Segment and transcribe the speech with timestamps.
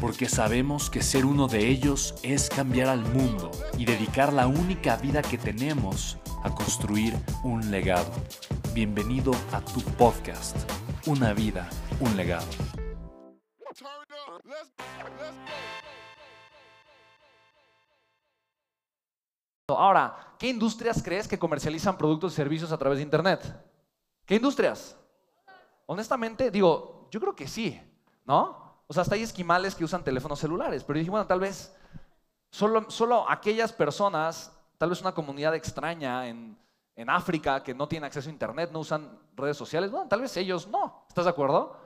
[0.00, 4.96] porque sabemos que ser uno de ellos es cambiar al mundo y dedicar la única
[4.96, 8.10] vida que tenemos a construir un legado.
[8.74, 10.56] Bienvenido a tu podcast,
[11.06, 11.68] Una vida,
[12.00, 12.46] un legado.
[19.68, 23.64] Ahora, ¿qué industrias crees que comercializan productos y servicios a través de Internet?
[24.24, 24.96] ¿Qué industrias?
[25.86, 27.80] Honestamente, digo, yo creo que sí,
[28.24, 28.65] ¿no?
[28.86, 30.84] O sea, hasta hay esquimales que usan teléfonos celulares.
[30.84, 31.74] Pero dije, bueno, tal vez
[32.50, 36.56] solo, solo aquellas personas, tal vez una comunidad extraña en,
[36.94, 40.36] en África que no tiene acceso a Internet, no usan redes sociales, bueno, tal vez
[40.36, 41.04] ellos no.
[41.08, 41.76] ¿Estás de acuerdo?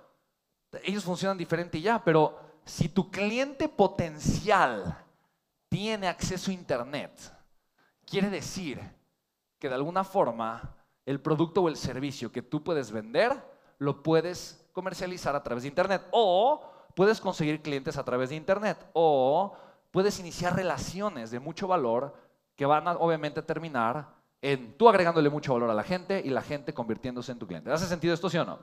[0.85, 4.97] Ellos funcionan diferente y ya, pero si tu cliente potencial
[5.69, 7.13] tiene acceso a Internet,
[8.07, 8.81] quiere decir
[9.59, 13.33] que de alguna forma el producto o el servicio que tú puedes vender
[13.79, 16.07] lo puedes comercializar a través de Internet.
[16.13, 19.57] O puedes conseguir clientes a través de Internet o
[19.91, 22.15] puedes iniciar relaciones de mucho valor
[22.57, 24.09] que van a obviamente terminar
[24.43, 27.71] en tú agregándole mucho valor a la gente y la gente convirtiéndose en tu cliente.
[27.71, 28.59] ¿Hace sentido esto, sí o no?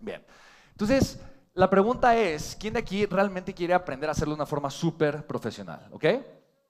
[0.00, 0.24] Bien.
[0.70, 1.20] Entonces,
[1.54, 5.26] la pregunta es, ¿quién de aquí realmente quiere aprender a hacerlo de una forma súper
[5.26, 5.88] profesional?
[5.92, 6.04] ¿Ok?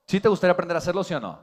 [0.07, 1.39] ¿Sí te gustaría aprender a hacerlo, sí o no?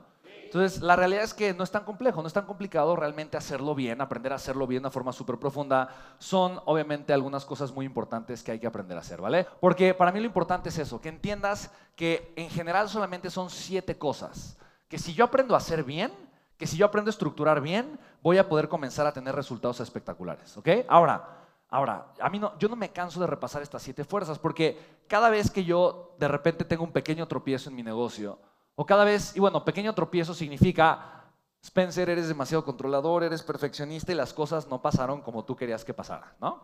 [0.46, 3.74] Entonces, la realidad es que no es tan complejo, no es tan complicado realmente hacerlo
[3.74, 5.88] bien, aprender a hacerlo bien de una forma súper profunda.
[6.18, 9.46] Son obviamente algunas cosas muy importantes que hay que aprender a hacer, ¿vale?
[9.60, 13.98] Porque para mí lo importante es eso, que entiendas que en general solamente son siete
[13.98, 14.56] cosas.
[14.88, 16.12] Que si yo aprendo a hacer bien,
[16.56, 20.56] que si yo aprendo a estructurar bien, voy a poder comenzar a tener resultados espectaculares,
[20.56, 20.68] ¿ok?
[20.88, 21.36] Ahora,
[21.68, 24.78] Ahora, a mí no, yo no me canso de repasar estas siete fuerzas porque
[25.08, 28.38] cada vez que yo de repente tengo un pequeño tropiezo en mi negocio,
[28.76, 31.24] o cada vez, y bueno, pequeño tropiezo significa,
[31.62, 35.94] Spencer, eres demasiado controlador, eres perfeccionista y las cosas no pasaron como tú querías que
[35.94, 36.62] pasaran, ¿no?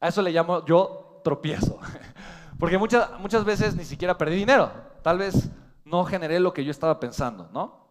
[0.00, 1.78] A eso le llamo yo tropiezo.
[2.58, 4.70] Porque muchas, muchas veces ni siquiera perdí dinero.
[5.02, 5.48] Tal vez
[5.84, 7.86] no generé lo que yo estaba pensando, ¿no?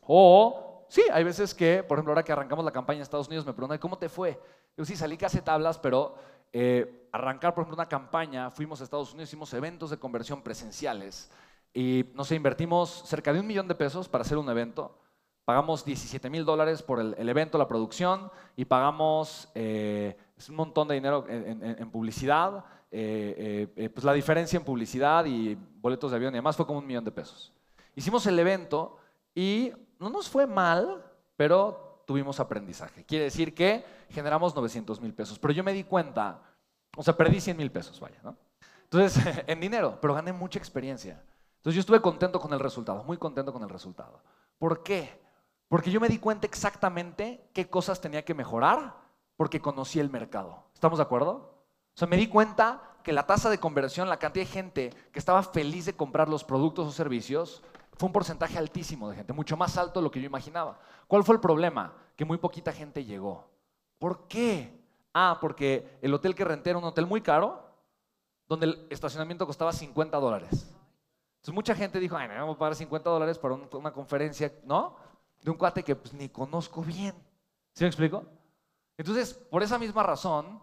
[0.00, 3.46] O sí, hay veces que, por ejemplo, ahora que arrancamos la campaña en Estados Unidos,
[3.46, 4.40] me preguntan, ¿cómo te fue?
[4.76, 6.16] Yo sí, salí casi tablas, pero
[6.52, 11.30] eh, arrancar, por ejemplo, una campaña, fuimos a Estados Unidos, hicimos eventos de conversión presenciales
[11.74, 14.98] y no sé, invertimos cerca de un millón de pesos para hacer un evento.
[15.44, 20.16] Pagamos 17 mil dólares por el, evento, la producción, y pagamos eh,
[20.48, 22.64] un montón de dinero en, publicidad.
[22.90, 26.78] Eh, eh, pues la diferencia en publicidad y boletos de avión y demás fue como
[26.78, 27.52] un millón de pesos.
[27.96, 28.98] Hicimos el evento
[29.34, 31.04] y no nos fue mal,
[31.36, 33.04] pero tuvimos aprendizaje.
[33.04, 35.38] Quiere decir que generamos 900 mil pesos.
[35.38, 36.42] Pero yo me di cuenta,
[36.96, 38.36] o sea, perdí 100 mil pesos, vaya, ¿no?
[38.84, 41.22] Entonces, en dinero, pero gané mucha experiencia.
[41.62, 44.20] Entonces yo estuve contento con el resultado, muy contento con el resultado.
[44.58, 45.22] ¿Por qué?
[45.68, 48.96] Porque yo me di cuenta exactamente qué cosas tenía que mejorar
[49.36, 50.64] porque conocí el mercado.
[50.74, 51.30] ¿Estamos de acuerdo?
[51.30, 55.20] O sea, me di cuenta que la tasa de conversión, la cantidad de gente que
[55.20, 57.62] estaba feliz de comprar los productos o servicios,
[57.92, 60.80] fue un porcentaje altísimo de gente, mucho más alto de lo que yo imaginaba.
[61.06, 61.94] ¿Cuál fue el problema?
[62.16, 63.46] Que muy poquita gente llegó.
[64.00, 64.82] ¿Por qué?
[65.14, 67.62] Ah, porque el hotel que renté era un hotel muy caro,
[68.48, 70.74] donde el estacionamiento costaba 50 dólares.
[71.42, 74.94] Entonces mucha gente dijo, ay, me vamos a pagar 50 dólares para una conferencia, ¿no?
[75.42, 77.16] De un cuate que pues, ni conozco bien.
[77.74, 78.24] ¿Sí me explico?
[78.96, 80.62] Entonces, por esa misma razón,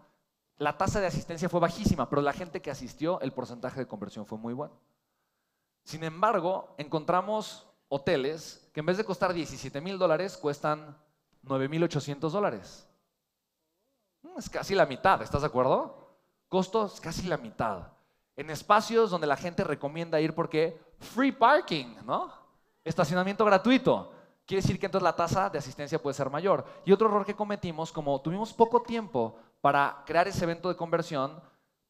[0.56, 4.24] la tasa de asistencia fue bajísima, pero la gente que asistió, el porcentaje de conversión
[4.24, 4.72] fue muy bueno.
[5.84, 10.96] Sin embargo, encontramos hoteles que en vez de costar 17 mil dólares, cuestan
[11.42, 12.88] 9 mil 800 dólares.
[14.22, 16.16] Mm, es casi la mitad, ¿estás de acuerdo?
[16.48, 17.99] Costos casi la mitad
[18.36, 22.32] en espacios donde la gente recomienda ir porque free parking, ¿no?
[22.84, 24.12] Estacionamiento gratuito.
[24.46, 26.64] Quiere decir que entonces la tasa de asistencia puede ser mayor.
[26.84, 31.40] Y otro error que cometimos, como tuvimos poco tiempo para crear ese evento de conversión,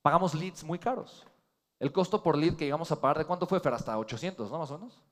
[0.03, 1.27] pagamos leads muy caros.
[1.79, 3.73] El costo por lead que íbamos a pagar, ¿de cuánto fue, Fer?
[3.73, 4.59] Hasta 800, ¿no?
[4.59, 5.03] Más o menos.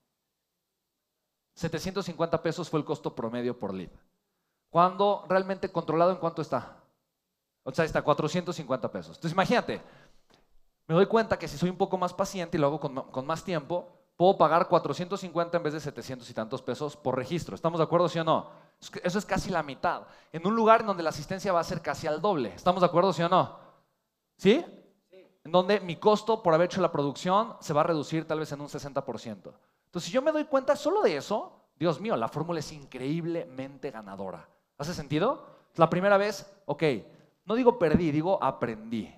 [1.55, 3.91] 750 pesos fue el costo promedio por lead.
[4.71, 6.77] Cuando realmente controlado, ¿en cuánto está?
[7.63, 9.17] O sea, está 450 pesos.
[9.17, 9.81] Entonces, imagínate,
[10.89, 13.45] me doy cuenta que si soy un poco más paciente y lo hago con, más
[13.45, 17.55] tiempo, puedo pagar 450 en vez de 700 y tantos pesos por registro.
[17.55, 18.49] ¿Estamos de acuerdo, sí o no?
[19.03, 20.05] Eso es casi la mitad.
[20.33, 22.55] En un lugar en donde la asistencia va a ser casi al doble.
[22.55, 23.59] ¿Estamos de acuerdo, sí o no?
[24.39, 24.65] ¿Sí?
[25.45, 28.51] En donde mi costo por haber hecho la producción se va a reducir tal vez
[28.53, 29.53] en un 60%.
[29.85, 33.91] Entonces, si yo me doy cuenta solo de eso, Dios mío, la fórmula es increíblemente
[33.91, 34.49] ganadora.
[34.79, 35.45] ¿Hace sentido?
[35.75, 36.83] La primera vez, ok,
[37.45, 39.18] no digo perdí, digo aprendí.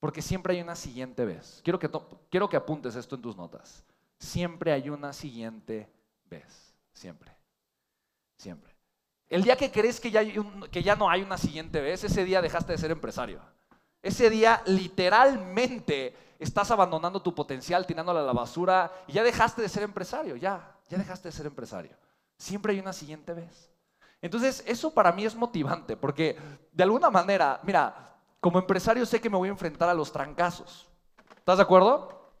[0.00, 1.60] Porque siempre hay una siguiente vez.
[1.62, 1.90] Quiero que,
[2.30, 3.84] quiero que apuntes esto en tus notas.
[4.18, 5.88] Siempre hay una siguiente
[6.24, 6.74] vez.
[6.92, 7.30] Siempre.
[8.36, 8.74] Siempre.
[9.28, 10.22] El día que crees que ya,
[10.70, 13.40] que ya no hay una siguiente vez, ese día dejaste de ser empresario.
[14.02, 19.68] Ese día literalmente estás abandonando tu potencial, tirándolo a la basura y ya dejaste de
[19.68, 21.92] ser empresario, ya, ya dejaste de ser empresario.
[22.38, 23.70] Siempre hay una siguiente vez.
[24.22, 26.36] Entonces, eso para mí es motivante, porque
[26.72, 28.09] de alguna manera, mira,
[28.40, 30.88] como empresario sé que me voy a enfrentar a los trancazos.
[31.36, 32.32] ¿Estás de acuerdo?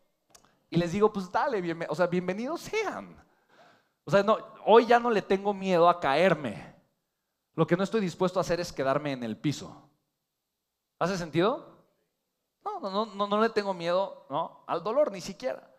[0.70, 3.16] Y les digo, pues dale, o sea, bienvenidos sean.
[4.04, 6.74] O sea, no, hoy ya no le tengo miedo a caerme.
[7.54, 9.90] Lo que no estoy dispuesto a hacer es quedarme en el piso.
[10.98, 11.68] ¿Hace sentido?
[12.64, 14.64] No, no, no, no le tengo miedo ¿no?
[14.66, 15.70] al dolor, ni siquiera.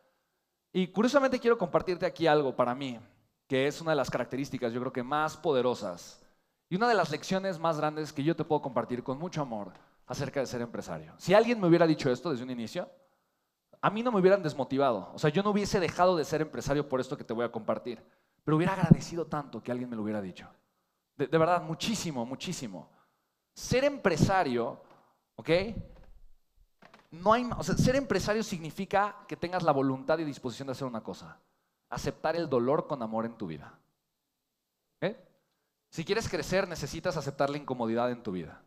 [0.74, 3.00] Y curiosamente quiero compartirte aquí algo para mí,
[3.48, 6.22] que es una de las características, yo creo que más poderosas
[6.70, 9.74] y una de las lecciones más grandes que yo te puedo compartir con mucho amor
[10.12, 11.14] acerca de ser empresario.
[11.18, 12.90] Si alguien me hubiera dicho esto desde un inicio,
[13.82, 15.10] a mí no me hubieran desmotivado.
[15.14, 17.52] O sea, yo no hubiese dejado de ser empresario por esto que te voy a
[17.52, 18.04] compartir.
[18.44, 20.50] Pero hubiera agradecido tanto que alguien me lo hubiera dicho.
[21.16, 22.90] De, verdad, muchísimo, muchísimo.
[23.54, 24.82] Ser empresario
[25.36, 25.50] ¿Ok?
[27.12, 30.88] No hay, o sea, ser empresario significa que tengas la voluntad y disposición de hacer
[30.88, 31.40] una cosa.
[31.90, 33.78] Aceptar el dolor con amor en tu vida.
[35.90, 38.62] Si quieres crecer, necesitas aceptar la incomodidad en tu vida.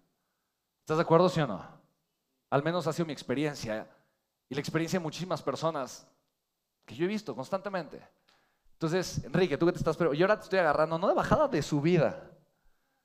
[0.84, 1.66] ¿Estás de acuerdo, sí o no?
[2.50, 3.90] Al menos ha sido mi experiencia
[4.48, 6.06] y la experiencia de muchísimas personas
[6.84, 8.00] que yo he visto constantemente.
[8.74, 11.48] Entonces, Enrique, tú que te estás preparando, yo ahora te estoy agarrando, no de bajada
[11.48, 12.30] de su vida,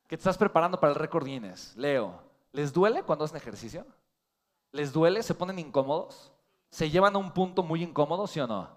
[0.08, 1.76] que te estás preparando para el récord Guinness.
[1.76, 3.86] Leo, ¿Les duele cuando hacen ejercicio?
[4.72, 5.22] ¿Les duele?
[5.24, 6.32] ¿Se ponen incómodos?
[6.70, 8.70] ¿Se llevan a un punto muy incómodo, sí o no?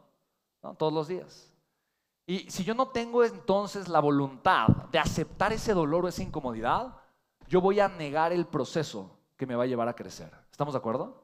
[0.63, 0.75] no?
[0.75, 1.53] Todos los días.
[2.27, 7.02] Y si yo no tengo entonces la voluntad de aceptar ese dolor o esa incomodidad,
[7.53, 10.31] yo voy a negar el proceso que me va a llevar a crecer.
[10.51, 11.21] ¿Estamos de acuerdo?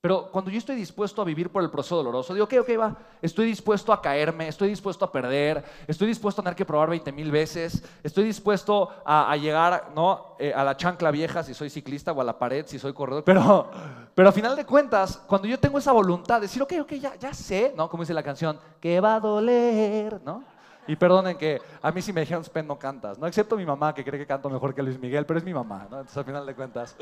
[0.00, 2.96] Pero cuando yo estoy dispuesto a vivir por el proceso doloroso, digo, ok, ok, va,
[3.20, 7.10] estoy dispuesto a caerme, estoy dispuesto a perder, estoy dispuesto a tener que probar 20
[7.10, 10.36] mil veces, estoy dispuesto a, llegar ¿no?
[10.38, 13.24] Eh, a la chancla vieja si soy ciclista o a la pared si soy corredor.
[13.24, 13.68] Pero,
[14.14, 17.16] pero a final de cuentas, cuando yo tengo esa voluntad de decir, ok, ok, ya,
[17.16, 17.90] ya sé, ¿no?
[17.90, 20.44] Como dice la canción, que va a doler, ¿no?
[20.86, 23.26] Y perdonen que a mí si me dijeron, Spen, no cantas, ¿no?
[23.26, 25.86] Excepto mi mamá, que cree que canto mejor que Luis Miguel, pero es mi mamá,
[25.88, 25.98] ¿no?
[25.98, 26.96] Entonces, al final de cuentas,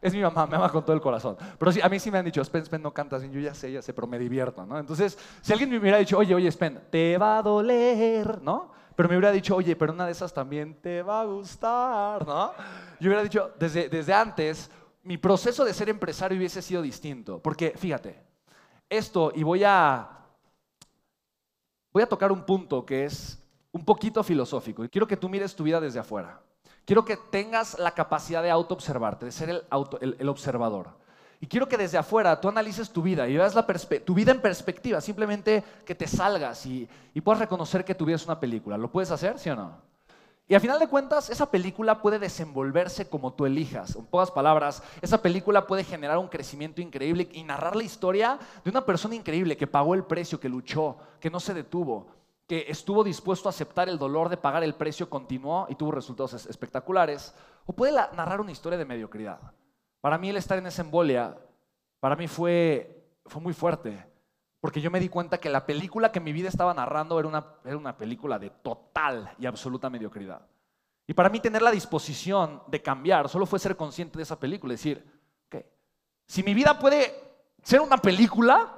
[0.00, 1.36] es mi mamá, me ama con todo el corazón.
[1.58, 3.54] Pero sí, a mí sí me han dicho, Spen, Spen, no cantas, y yo ya
[3.54, 4.78] sé, ya sé, pero me divierto, ¿no?
[4.78, 8.72] Entonces, si alguien me hubiera dicho, oye, oye, Spen, te va a doler, ¿no?
[8.96, 12.52] Pero me hubiera dicho, oye, pero una de esas también te va a gustar, ¿no?
[13.00, 14.70] Yo hubiera dicho, desde, desde antes,
[15.02, 17.38] mi proceso de ser empresario hubiese sido distinto.
[17.38, 18.22] Porque, fíjate,
[18.88, 20.19] esto, y voy a
[21.92, 23.38] voy a tocar un punto que es
[23.72, 24.84] un poquito filosófico.
[24.84, 26.40] Y quiero que tú mires tu vida desde afuera.
[26.84, 30.98] Quiero que tengas la capacidad de auto-observarte, de ser el, observador.
[31.40, 33.54] Y quiero que desde afuera tú analices tu vida y veas
[34.04, 35.00] tu vida en perspectiva.
[35.00, 38.76] Simplemente que te salgas y, y puedas reconocer que tu vida es una película.
[38.76, 39.89] ¿Lo puedes hacer, sí o no?
[40.50, 43.94] Y al final de cuentas, esa película puede desenvolverse como tú elijas.
[43.94, 48.70] En pocas palabras, esa película puede generar un crecimiento increíble y narrar la historia de
[48.70, 52.08] una persona increíble que pagó el precio, que luchó, que no se detuvo,
[52.48, 56.34] que estuvo dispuesto a aceptar el dolor de pagar el precio, continuó y tuvo resultados
[56.46, 57.32] espectaculares.
[57.64, 59.38] O puede narrar una historia de mediocridad.
[60.00, 61.38] Para mí el estar en esa embolia,
[62.00, 64.04] para mí fue, fue muy fuerte.
[64.60, 67.44] Porque yo me di cuenta que la película que mi vida estaba narrando era una,
[67.64, 70.42] era una película de total y absoluta mediocridad.
[71.06, 74.72] Y para mí tener la disposición de cambiar solo fue ser consciente de esa película
[74.72, 75.04] decir,
[75.46, 75.64] ok,
[76.26, 77.12] si mi vida puede
[77.62, 78.76] ser una película,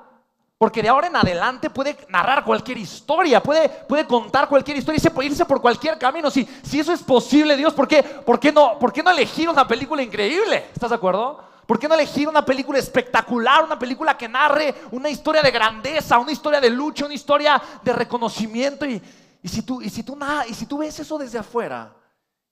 [0.57, 5.31] porque de ahora en adelante puede narrar cualquier historia, puede, puede contar cualquier historia puede
[5.31, 6.31] irse por cualquier camino.
[6.31, 9.49] Si, si eso es posible, Dios, ¿por qué, por, qué no, ¿por qué no elegir
[9.49, 10.67] una película increíble?
[10.73, 11.52] ¿Estás de acuerdo?
[11.67, 16.19] ¿Por qué no elegir una película espectacular, una película que narre una historia de grandeza,
[16.19, 18.85] una historia de lucha, una historia de reconocimiento?
[18.85, 19.01] Y,
[19.45, 21.95] si, tú, y, si, tú, y si tú ves eso desde afuera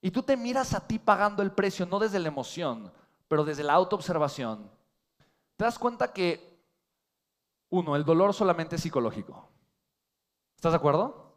[0.01, 2.93] y tú te miras a ti pagando el precio, no desde la emoción,
[3.29, 4.71] pero desde la autoobservación,
[5.57, 6.51] te das cuenta que,
[7.71, 9.49] uno, el dolor solamente es psicológico.
[10.57, 11.35] ¿Estás de acuerdo?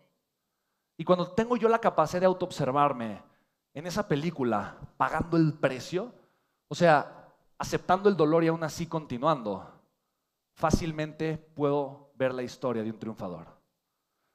[0.98, 3.22] Y cuando tengo yo la capacidad de autoobservarme
[3.74, 6.13] en esa película, pagando el precio,
[6.68, 7.23] o sea,
[7.63, 9.65] aceptando el dolor y aún así continuando,
[10.53, 13.48] fácilmente puedo ver la historia de un triunfador.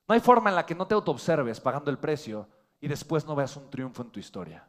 [0.08, 2.48] No hay forma en la que no te autoobserves pagando el precio
[2.80, 4.66] y después no veas un triunfo en tu historia.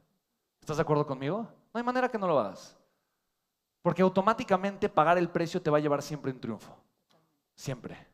[0.59, 1.47] ¿Estás de acuerdo conmigo?
[1.73, 2.77] No hay manera que no lo hagas.
[3.81, 6.75] Porque automáticamente pagar el precio te va a llevar siempre un triunfo.
[7.55, 8.08] Siempre.